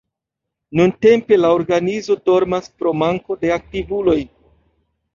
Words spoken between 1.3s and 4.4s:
la organizo dormas pro manko de aktivuloj.